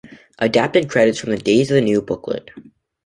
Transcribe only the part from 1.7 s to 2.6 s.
the New" booklet.